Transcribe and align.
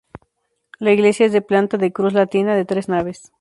La 0.79 0.93
iglesia 0.93 1.27
es 1.27 1.31
de 1.31 1.43
planta 1.43 1.77
de 1.77 1.93
cruz 1.93 2.13
latina 2.13 2.55
de 2.55 2.65
tres 2.65 2.89
naves. 2.89 3.29